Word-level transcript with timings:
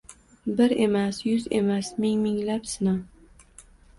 Bir 0.61 0.71
emas, 0.85 1.19
yuz 1.27 1.43
emas, 1.59 1.91
ming-minglab 2.05 2.65
Sino! 2.75 2.97